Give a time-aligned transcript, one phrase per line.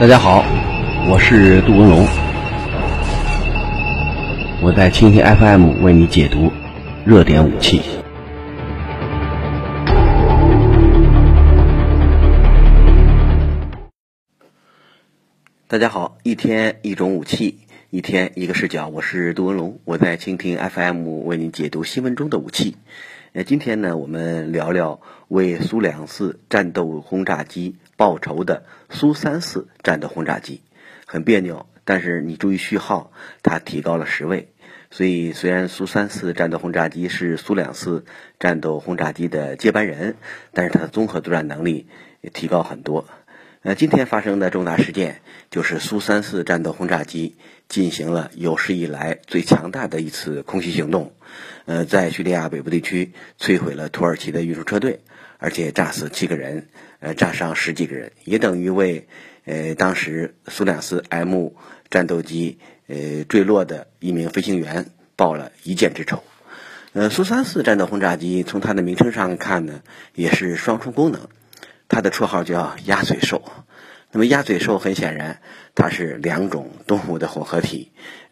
[0.00, 0.42] 大家好，
[1.10, 2.06] 我是杜文龙，
[4.62, 6.50] 我在蜻蜓 FM 为你解读
[7.04, 7.82] 热点武器。
[15.68, 17.58] 大家好，一天一种武器，
[17.90, 22.74] 一天一个视角，我是杜文龙，我在蜻蜓 FM 为你解读新闻中的武器。
[23.32, 30.62] 那，今天呢，我们聊聊为苏两四战斗轰炸机报仇的苏三四战斗轰炸机，
[31.06, 33.12] 很别扭，但是你注意序号，
[33.44, 34.48] 它提高了十位。
[34.90, 38.04] 所以，虽然苏三四战斗轰炸机是苏两四
[38.40, 40.16] 战斗轰炸机的接班人，
[40.52, 41.86] 但是它的综合作战能力
[42.22, 43.06] 也提高很多。
[43.62, 47.36] 呃，今天发生的重大事件就是苏三四战斗轰炸机
[47.68, 51.12] 进行了有史以来最强大的一次空袭行动，
[51.66, 55.00] 呃，在叙利亚北部地区摧毁了土耳其的运输车队，
[55.36, 56.68] 而且炸死七个人，
[57.00, 59.06] 呃，炸伤十几个人，也等于为
[59.44, 61.50] 呃当时苏两四 M
[61.90, 66.24] 战斗机呃坠落的一名飞行员报了一箭之仇。
[66.94, 69.82] 呃，苏三四战斗轰炸机从它的名称上看呢，
[70.14, 71.28] 也是双重功能。
[71.90, 73.42] 它的绰号叫“鸭嘴兽”，
[74.12, 75.40] 那么鸭嘴兽很显然，
[75.74, 77.90] 它是两种动物的混合体，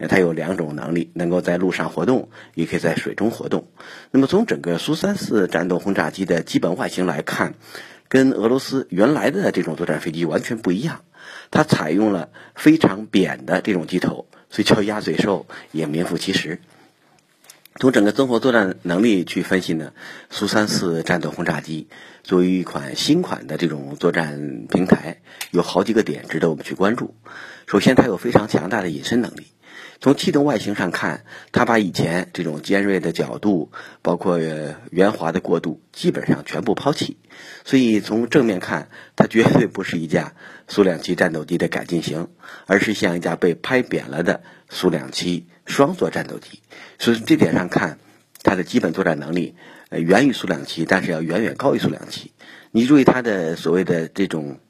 [0.09, 3.67] 它有两种能力，能够在陆上活动，也可以在水中活动。
[4.13, 7.55] 那么从整个苏三四战斗轰炸机的基本外形来看，
[8.09, 11.01] 跟俄罗斯原来的这种作战飞机完全不一样，
[11.51, 16.61] 它采用了非常扁的这种机头，所以叫鸭嘴兽也名副其实。
[17.81, 19.93] 从整个综合作战能力去分析呢，
[20.31, 21.87] 苏三四战斗轰炸机
[22.25, 25.21] 作为一款新款的这种作战平台，
[25.53, 27.15] 有好几个点值得我们去关注。
[27.69, 29.47] 首先，它有非常强大的隐身能力。
[30.01, 37.17] 从气动外形上看，它把以前这种尖锐的角度，包括圆滑的过渡，基本上全部抛弃。
[37.65, 40.35] 所以从正面看，它绝对不是一架
[40.69, 42.29] 苏两七战斗机的改进型，
[42.67, 46.61] 而是像一架被拍扁了的苏两七双座战斗机。
[47.01, 47.99] 所以这点上看，
[48.45, 49.57] 它的基本作战能力
[49.89, 52.33] 呃源于苏两七，但是要远远高于苏两七。
[52.71, 54.61] 你注意它的所谓的这种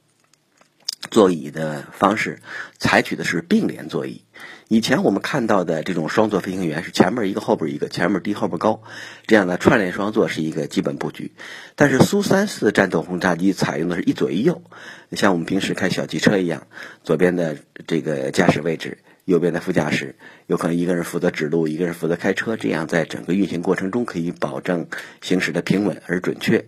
[1.11, 2.41] 座椅的方式，
[2.79, 4.23] 采取的是并联座椅。
[4.69, 8.83] 以前我们看到的这种双座飞行员是前面一个后边一个，前面低后边高，
[9.27, 11.33] 这样的串联双座是一个基本布局。
[11.75, 14.61] 但是苏三四战斗轰炸机采用的是一左一右，
[15.13, 16.67] 像我们平时开小汽车一样，
[17.03, 24.89] 左边的这个驾驶位置，右边的副驾驶，有可能一个人负责指路，一个人负责开车，这样在整个运行过程中可以保证
[25.23, 26.67] 行驶的平稳而准确。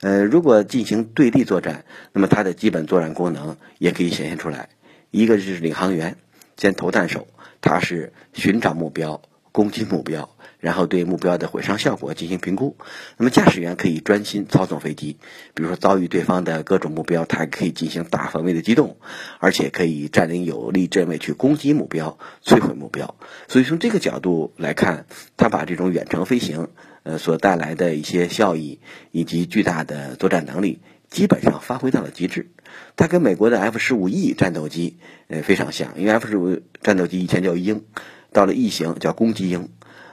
[0.00, 4.68] 呃，如果进行对地作战，那么它的基本作战功能也可以显现出来，
[5.12, 6.16] 一个就是领航员
[6.56, 7.28] 兼投弹手。
[7.62, 10.28] 它是寻找目标、攻击目标，
[10.60, 12.76] 然后对目标的毁伤效果进行评估。
[13.16, 15.16] 那么驾驶员可以专心操纵飞机，
[15.54, 18.98] 比如说遭遇对方的各种目标，它可以进行大范围的机动，
[19.40, 23.16] 而且可以占领有利阵位去攻击目标、摧毁目标。
[23.48, 25.06] 所以从这个角度来看，
[25.36, 26.68] 它把这种远程飞行
[27.02, 28.78] 呃所带来的一些效益
[29.10, 30.80] 以及巨大的作战能力。
[31.08, 32.50] 基本上发挥到了极致，
[32.96, 37.84] 它跟美国的 F 十五 E 战斗机呃非常像，因为 F 十五战斗机以前叫鹰，
[38.32, 39.68] 到了 E 型叫攻击鹰，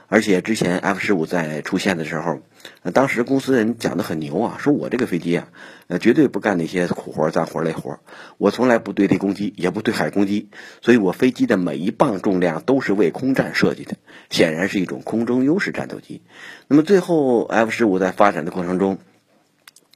[0.06, 2.40] 而且之前 F 十五在出现的时候，
[2.92, 5.48] 当时公司人讲的很牛啊，说我这个飞机啊，
[5.88, 7.98] 呃绝对不干那些苦活、脏活、累活，
[8.38, 10.48] 我从来不对地攻击，也不对海攻击，
[10.80, 13.96] 所以我飞机的每一磅重量都是为空战设计的，
[14.30, 16.22] 显然是一种空中优势战斗机。
[16.68, 18.98] 那么最后 F 十五在发展的过程中。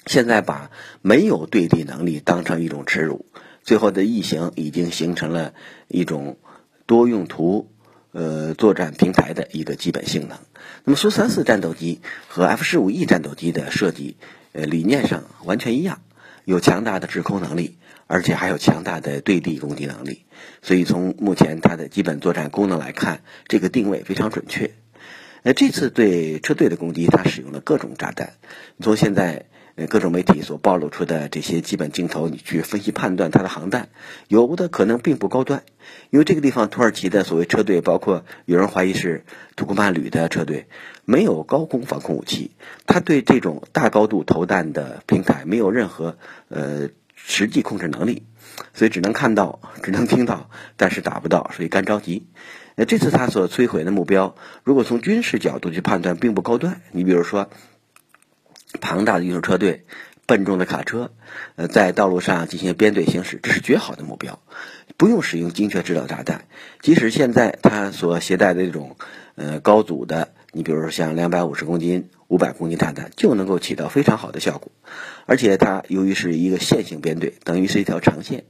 [0.08, 0.70] 现在把
[1.02, 3.26] 没有对地能力当成一种耻辱，
[3.62, 5.52] 最后的异形已经形成了
[5.86, 6.38] 一种
[6.86, 7.70] 多用途
[8.12, 10.38] 呃作战平台的一个基本性能。
[10.84, 14.16] 那么苏三四战斗机和 F 十五 E 战斗机的设计
[14.52, 16.00] 呃理念上完全一样，
[16.46, 17.76] 有强大的制空能力，
[18.06, 20.24] 而且还有强大的对地攻击能力。
[20.62, 24.70] 所以从目前它的基本作战功能来看，这个定位非常准确。
[25.42, 28.32] 呃，这次对车队的攻击，它使用了各种炸弹。
[28.80, 29.44] 从现在。
[29.86, 33.90] 各种媒体所暴露出的这些基本镜头，你去分析判断它的航弹，
[34.26, 35.62] 有的可能并不高端，
[36.10, 40.66] 因为这个地方土耳其的所谓车队，包括有人怀疑是土库曼旅的车队，
[41.04, 42.50] 没有高空防空武器，
[42.86, 48.24] 他对这种大高度投弹的平台没有任何呃实际控制能力，
[48.74, 52.26] 所以只能看到，只能听到，但是打不到，所以干着急。
[52.74, 54.34] 那这次他所摧毁的目标，
[54.64, 56.80] 如果从军事角度去判断，并不高端。
[56.90, 57.48] 你比如说。
[58.80, 59.84] 庞大的运输车队、
[60.26, 61.10] 笨重的卡车，
[61.56, 64.40] 呃，在道路上进行编队行驶，这是绝好的目标。
[64.96, 66.46] 不用使用精确制导炸弹，
[66.80, 68.96] 即使现在它所携带的这种
[69.36, 74.72] 呃高阻的你比如说像两百五十公斤、五百公斤炸弹，就能够起到非常好的效果。
[75.26, 78.44] 而且它由于是一个线性编队，等于是一条长线。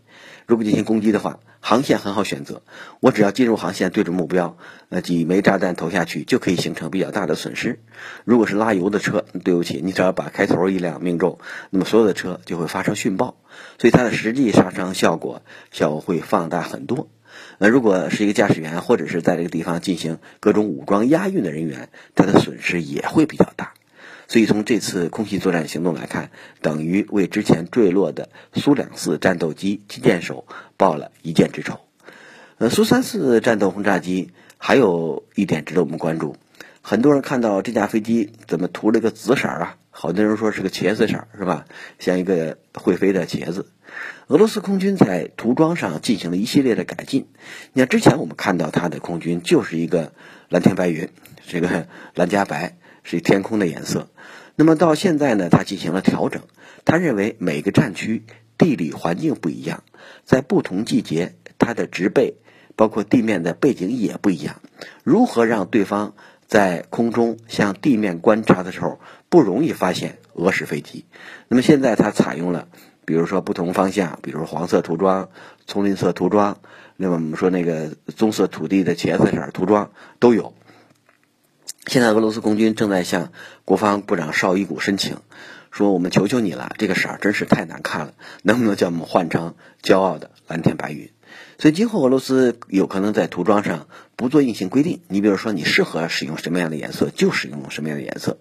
[0.48, 2.62] 如果进行攻击的话，航线很好选择，
[3.00, 4.56] 我只要进入航线，对准目标，
[4.88, 7.80] 呃，几枚炸弹投下去，就可以形成比较大的损失。
[8.24, 13.36] 如果是拉油的车，对不起，你只要把开头一辆命中，那么所有的车就会发生殉爆，
[13.78, 17.10] 所以它的实际杀伤效果效果会放大很多。
[17.58, 23.74] 那如果是一个驾驶员，或者是在这个地方进行各种武装押运的人员，他的损失也会比较大。
[24.28, 26.30] 所以从这次空袭作战行动来看，
[26.60, 30.46] 等于为之前坠落的苏两四战斗机击剑手
[30.76, 31.80] 报了一箭之仇。
[32.58, 36.36] 呃，苏三四战斗轰炸机还有一点值得我们关注，
[36.82, 39.76] 很多人看到这架飞机怎么涂了个紫色啊？
[39.90, 41.64] 好多人说是个茄子色，是吧？
[41.98, 43.70] 像一个会飞的茄子。
[44.26, 47.28] 俄罗斯空军在涂装上进行了一系列的改进。
[47.72, 50.12] 你看，之前我们看到它的空军就是一个
[50.50, 51.08] 蓝天白云，
[51.46, 54.08] 这个蓝加白是天空的颜色。
[54.56, 56.42] 那么到现在呢，他进行了调整。
[56.84, 58.24] 他认为每个战区
[58.56, 59.84] 地理环境不一样，
[60.24, 62.34] 在不同季节，它的植被
[62.76, 64.60] 包括地面的背景也不一样。
[65.04, 66.14] 如何让对方
[66.46, 71.04] 在空中向地面观察的时候不容易发现俄式飞机？
[71.48, 72.68] 那么现在它采用了，
[73.04, 75.28] 比如说不同方向，比如黄色涂装、
[75.66, 76.58] 丛林色涂装，
[76.96, 80.54] 那么我们说那个棕色土地的茄子色涂装都有。
[81.88, 83.32] 现在俄罗斯空军正在向
[83.64, 85.16] 国防部长绍伊古申请，
[85.70, 88.12] 说我们求求你了，这个色儿真是太难看了，
[88.42, 91.10] 能不能叫我们换成骄傲的蓝天白云？
[91.58, 98.38] 所以今后俄罗斯有可能在涂装上不做硬性规定，你比如说你适合使用什么样的颜色就使用什么样的颜色，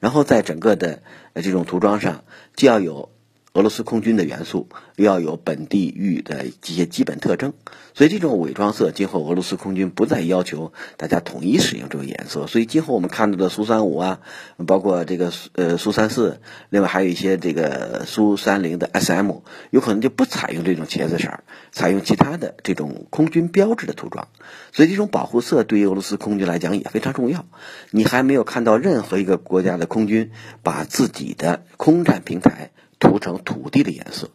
[0.00, 1.02] 然后在整个的
[1.34, 2.24] 这种涂装上
[2.54, 3.10] 既要有。
[3.52, 7.52] 俄罗斯空军的元素要有本地域的一些基本特征，
[7.94, 12.46] 所以这种伪装色今后俄罗斯空军不再要求大家统一使用这个颜色。
[12.46, 14.20] 所以今后我们看到的苏三五啊，
[14.68, 19.32] 包括这个呃苏三四，另外还有一些这个苏三零的 SM，
[19.70, 21.40] 有可能就不采用这种茄子色，
[21.72, 24.28] 采用其他的这种空军标志的涂装。
[24.70, 27.46] 所以这种保护色对于俄罗斯空军来讲也非常重要。
[27.90, 30.30] 你还没有看到任何一个国家的空军
[30.62, 32.70] 把自己的空战平台。
[33.00, 34.30] 涂成土地的颜色。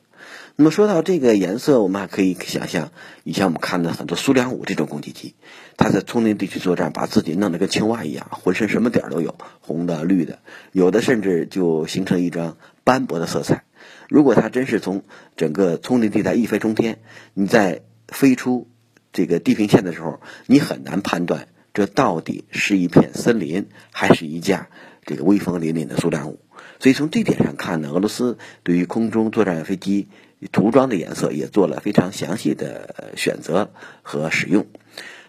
[0.57, 2.91] 那么说到这个颜色，我们还可以想象，
[3.23, 5.35] 以前我们看的很多苏两五这种攻击机，
[5.75, 10.39] 它在丛林地区作战，把自己弄得跟青蛙一样，浑身什么点儿都有，红的、绿的，
[10.71, 13.65] 有的甚至就形成一张斑驳的色彩。
[14.07, 15.03] 如果它真是从
[15.35, 16.99] 整个丛林地带一飞冲天，
[17.33, 18.69] 你在飞出
[19.11, 24.69] 这个地平线的时候，你很难判断这到底是一片森林，还是一架
[25.05, 26.39] 这个威风凛凛的苏两五。
[26.79, 30.09] 所以从这点上看呢，俄罗斯对于空中作战飞机
[30.51, 33.71] 涂装的颜色也做了非常详细的选择
[34.03, 34.67] 和使用。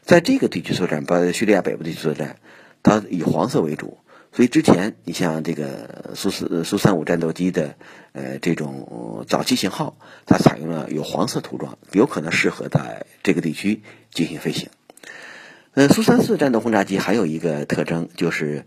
[0.03, 2.37] 在这个地区作战，包括叙利亚北部地区作战，
[2.83, 3.99] 它以黄色为主。
[4.33, 7.77] 所以之前你像这个苏四苏三五战斗机的
[8.13, 9.97] 呃这种早期型号，
[10.27, 14.69] 它采用了有黄色涂装，有可能适合在这个地区进行飞行。
[15.75, 18.65] 呃，苏三四战斗轰炸机还有一个特征就是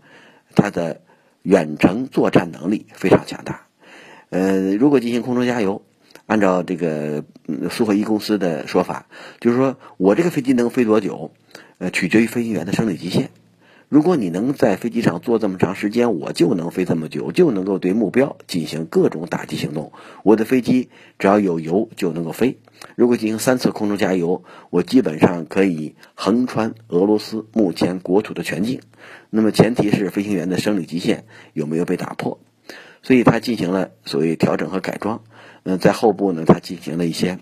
[0.54, 1.02] 它的。
[1.42, 3.66] 远程作战能力非常强大，
[4.28, 5.82] 呃，如果进行空中加油，
[6.26, 7.24] 按照这个
[7.70, 9.06] 苏霍伊公司的说法，
[9.40, 11.32] 就是说我这个飞机能飞多久，
[11.78, 13.30] 呃，取决于飞行员的生理极限。
[13.90, 19.92] 如果你能在飞机上坐这么长时间，我就能飞这么久，就能够对目标进行各种打击行动。
[20.22, 22.60] 我的飞机只要有油就能够飞。
[22.94, 28.80] 如果进行三次空中加油，我基本上可以横穿俄罗斯目前国土的全境。
[29.28, 32.38] 那么前提是飞行员的生理极限有没有被打破，
[33.02, 35.24] 所以他进行了所谓调整和改装。
[35.64, 37.40] 嗯，在后部呢，他进行了一些，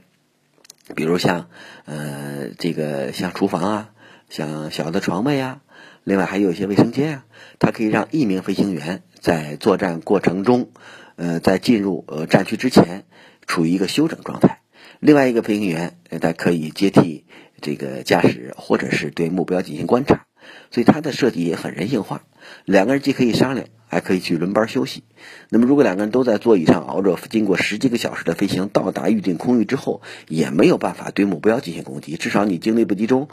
[0.94, 1.50] 比如像
[1.84, 3.90] 呃这个像厨房啊，
[4.30, 5.60] 像小的床位啊，
[6.08, 7.24] 另外还有一些卫生间啊，
[7.58, 10.70] 它可以让一名飞行员在作战过程中，
[11.16, 13.04] 呃，在进入呃战区之前
[13.46, 14.62] 处于一个休整状态。
[15.00, 17.26] 另外一个飞行员呃，他可以接替
[17.60, 20.24] 这个驾驶，或者是对目标进行观察，
[20.70, 22.22] 所以它的设计也很人性化。
[22.64, 25.02] 两个人既可以商量，还可以去轮班休息。
[25.50, 32.16] 那么，如果两个人都在座椅上熬着，经过十几个小时的飞行，到达预定空域之后，也没有办法对目标进行攻击。
[32.16, 33.28] 至少你精力不集中，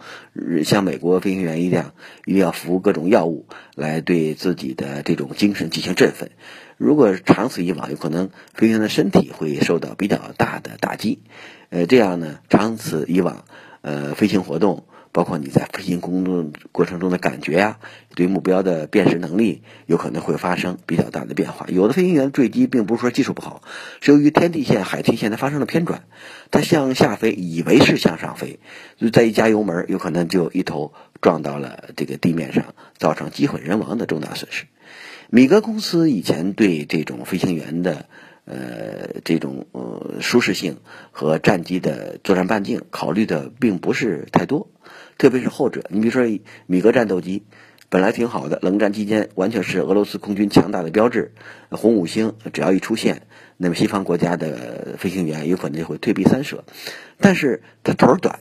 [0.64, 1.94] 像美国飞行员一样，
[2.26, 3.46] 一定要服各种药物
[3.76, 6.32] 来对自己的这种精神进行振奋。
[6.78, 11.20] 如果长此以往，有可能飞行员的身体会受到比较大的打击。
[11.70, 13.46] 呃，这样呢，长此以往，
[13.82, 17.80] 呃，飞行活动包括你在飞行工作过程中的感觉呀，
[18.16, 21.68] 对目标的辨识能力有可能会发生比较大的变化。
[21.70, 23.62] 有的飞行员坠机并不是说技术不好，
[24.02, 26.04] 是由于天地线、海天线它发生了偏转，
[26.52, 28.60] 它向下飞以为是向上飞，
[28.98, 30.92] 就再一加油门，有可能就一头
[31.22, 34.66] 撞到了这个地面上，造成机毁人亡的重大损失。
[35.30, 38.08] 米格公司以前对这种飞行员的。
[38.48, 40.78] 呃，这种呃舒适性
[41.10, 44.68] 和战机的作战半径考虑的并不是太多，
[45.18, 45.84] 特别是后者。
[45.90, 47.44] 你比如说米格战斗机，
[47.90, 51.34] 本来挺好的，冷战期间完全是俄罗斯空军强大的标志。
[51.70, 56.66] 红五星只要一出现，那么西方国家的飞行员有可能就会退避三舍。
[57.20, 58.40] 但是它腿儿短，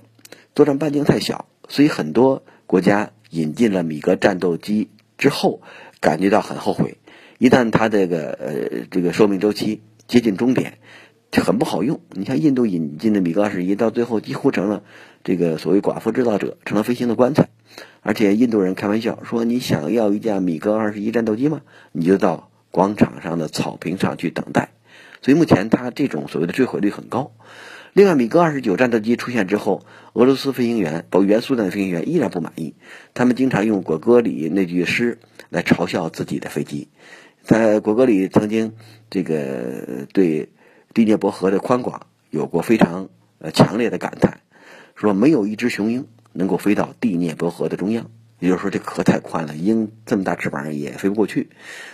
[0.55, 4.89] 作战半径太小，所以很多国家引进了米格战斗机
[5.19, 5.63] 之后，
[6.01, 6.99] 感觉到很后悔。
[7.39, 10.79] 一旦它这个呃这个寿命周期，接近终点，
[11.31, 12.01] 就很不好用。
[12.11, 14.83] 你像印度引进的米格二十一，到最后几乎成了
[15.25, 17.49] 这个所谓寡妇制造者，成了飞行的棺材。
[18.03, 21.63] 而且印度人开玩笑说：“你想要一架米格二十一战斗机吗？
[21.91, 24.69] 你就到广场上的草坪上去等待。”
[25.23, 27.33] 所以目前它这种所谓的坠毁率很高。
[27.95, 32.75] 另外，米格二十九战斗机出现之后，俄罗斯飞行员包括原苏联飞行员依然不满意，
[33.15, 36.89] 他们经常用果戈里那句诗来嘲笑自己的飞机。
[37.43, 38.75] 在果戈里曾经
[39.09, 40.51] 这个对
[40.93, 44.41] 第聂伯河的宽广有过非常呃强烈的感叹，
[44.95, 51.51] 说没有一只雄鹰能够飞到第聂伯河的中央，也就是说这河太宽了，鹰这么大翅膀也飞不过去。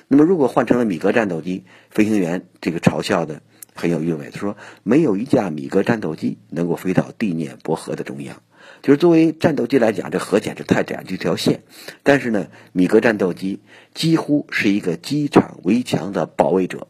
[0.08, 3.42] 那么如果换成了米格战斗机，飞行员这个嘲笑的
[3.74, 8.42] 很有韵味，他说没有一架米格战斗机能够飞到第聂伯河的中央。
[8.82, 11.62] 就是作为战斗机来讲，这河简直太窄，这条线。
[12.02, 13.60] 但是呢，米格战斗机
[13.94, 16.86] 几乎是一个机场围墙的保卫者。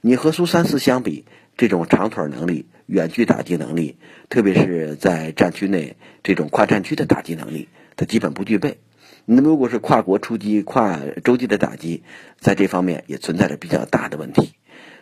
[0.00, 3.96] 你和苏三四相比，这种长腿能力、远距打击能力，
[4.30, 8.78] 特别是在战区内这种跨战区的打击能力，它基本不具备。
[9.26, 12.02] 那，如果是跨国出击、跨洲际的打击，
[12.40, 14.54] 在这方面也存在着比较大的问题。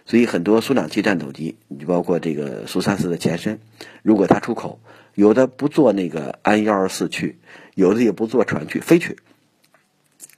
[0.04, 3.60] 所以，很多苏两七战斗机，你包括这个苏三四的前身，
[4.02, 4.80] 如果它出口，
[5.14, 7.38] 有的不坐那个安幺二四去，
[7.76, 9.16] 有的也不坐船去飞去，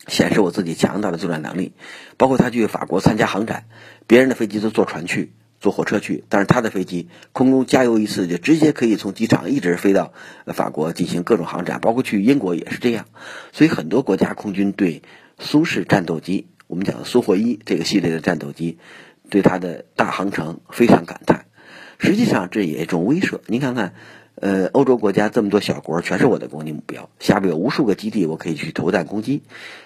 [0.07, 1.73] 显示我自己强大的作战能力。
[2.19, 3.65] 包括他去法国参加航展，
[4.07, 10.13] 别人的飞机都坐船去，坐火车去，但是他的飞机空中加油一次就直接可以从机场一直飞到
[10.47, 13.07] 法国进行各种航展，包括去英国也是这样。
[13.53, 15.03] 所以很多国家空军对
[15.39, 18.79] 苏式战斗机，我们讲的苏霍伊这个系列的战斗机，
[19.31, 21.47] 对它的大航程非常感叹。
[21.99, 23.41] 实际上这也一种威慑。
[23.47, 23.95] 您看看。
[24.41, 27.11] 呃，欧洲国家这么多小国，全是我的攻击目标。
[27.19, 29.43] 下边有无数个基地，我可以去投弹攻击。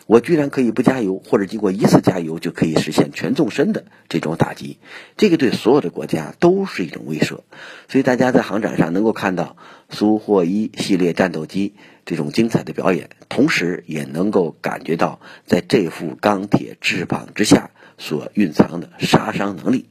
[0.07, 4.79] 我居然可以不加油，或者经过一次加油就可以实现全纵深的这种打击。
[5.17, 7.41] 这个对所有的国家都是一种威慑。
[7.89, 9.57] 所以大家在航展上能够看到
[9.89, 19.89] 苏霍伊系列战斗机这种精彩的表演，同时也能够感觉到在这副钢铁翅膀之下所蕴藏的杀伤能力。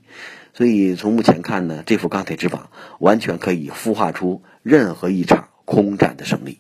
[0.54, 6.60] 所以从目前看呢，这副钢铁翅膀完全可以孵化出任何一场空战的胜利。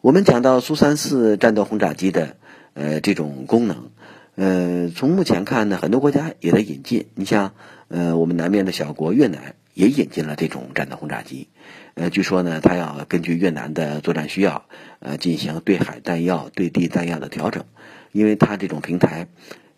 [0.00, 2.36] 我们讲到苏三四战斗轰炸机的
[2.74, 3.90] 呃这种功能，
[4.36, 7.06] 呃，从目前看呢，很多国家也在引进。
[7.14, 7.52] 你像
[7.88, 11.48] 呃我们南面的小国越南也引进了这种战斗轰炸机，
[11.94, 14.66] 呃，据说呢，它要根据越南的作战需要，
[15.00, 17.64] 呃，进行对海弹药、对地弹药的调整，
[18.12, 19.28] 因为它这种平台。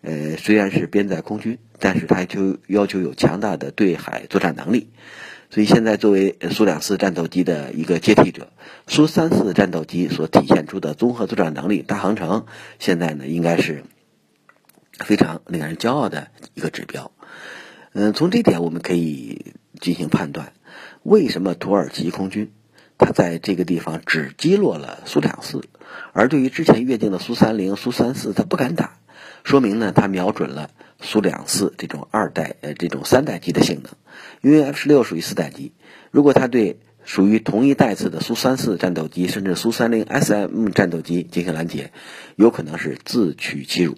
[0.03, 4.89] 呃，虽然是编在空军，但是它就要求有强大的对海作战能力。
[5.51, 8.47] 所以现在作为苏两四战斗机的一个接替者，
[8.87, 12.45] 苏三四战斗机所体现出的综合作战能力、大航程，
[12.79, 13.83] 现在呢应该是
[14.97, 17.11] 非常令人骄傲的一个指标。
[17.91, 20.53] 嗯，从这点我们可以进行判断，
[21.03, 22.53] 为什么土耳其空军
[22.97, 25.65] 它在这个地方只击落了苏两四，
[26.13, 29.00] 而对于之前约定的苏三零、苏三四，它不敢打。
[29.43, 30.69] 说明呢，它瞄准了
[30.99, 33.91] 苏两四这种二代呃这种三代机的性能，
[34.41, 35.73] 因为 F 十六属于四代机，
[36.11, 41.91] 如果它对属于同一代次的苏三四战斗机甚至苏三零 SM 战斗机进行拦截，
[42.35, 43.97] 有可能是自取其辱。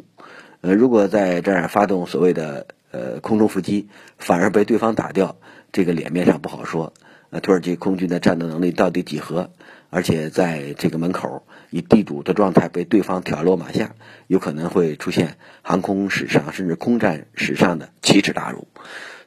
[0.61, 5.35] 呃，如果在这儿发动所谓的呃空中伏击，反而被对方打掉，
[5.73, 6.93] 这个脸面上不好说。
[7.31, 9.51] 呃，土耳其空军的战斗能力到底几何？
[9.89, 13.93] 而且在这个门口以地主的状态被对方挑落马下，
[14.33, 18.67] 有可能会出现航空史上甚至空战史上的奇耻大辱。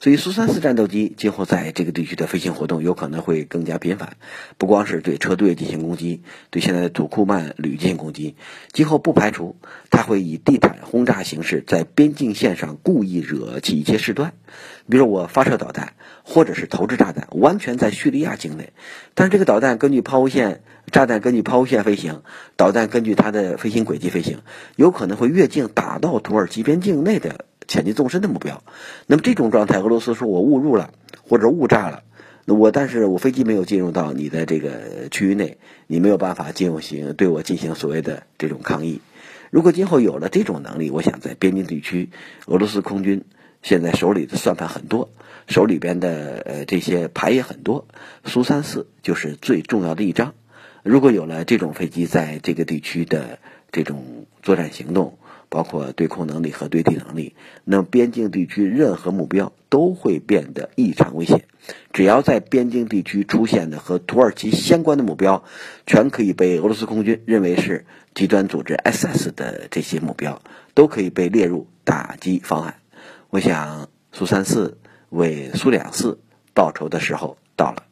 [0.00, 4.16] 所以苏三四战斗机今后在这个地区的飞行活动有可能会更加频繁，
[4.58, 8.34] 不光是对车队进行攻击，对现在的土库曼旅进行攻击，
[8.72, 9.56] 今后不排除
[9.90, 14.32] 它会以地毯轰炸形式在边境线上故意惹起一些事端，
[14.90, 15.94] 比如我发射导弹
[16.24, 18.72] 或者是投掷炸弹，完全在叙利亚境内，
[19.14, 20.60] 但是这个导弹根据抛物线，
[20.92, 22.22] 炸弹根据抛物线飞行，
[22.56, 24.40] 导弹根据它的飞行轨迹飞行，
[24.76, 27.44] 有可能会越境打到土耳其边境内的。
[27.68, 28.62] 潜进纵深的目标，
[29.08, 30.92] 那么这种状态，俄罗斯说我误入了
[31.28, 32.04] 或者误炸了，
[32.46, 39.00] 我但是我飞机没有进入到你的这个区域内，你没有办法进行对我进行所谓的这种抗议。
[39.50, 42.10] 如果今后有了这种能力，我想在边境地区，
[42.46, 43.24] 俄罗斯空军
[43.62, 45.10] 现在手里的算盘很多，
[45.48, 47.88] 手里边的呃这些牌也很多，
[48.24, 50.34] 苏三四就是最重要的一张。
[50.84, 53.40] 如果有了这种飞机在这个地区的
[53.72, 55.18] 这种作战行动，
[55.48, 61.44] 包括对空能力和对地能力，那么边境地区任何目标都会变得异常危险。
[61.92, 65.44] 只要在边境地区出现的和土耳其相关的目标，
[65.86, 70.40] 全可以被俄罗斯空军认为是极端组织 SS 的这些目标，
[70.74, 72.76] 都可以被列入打击方案。
[73.30, 76.20] 我想苏三四为苏两四
[76.54, 77.85] 报仇的时候到了。